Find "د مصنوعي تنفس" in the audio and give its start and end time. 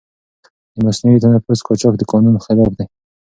0.73-1.59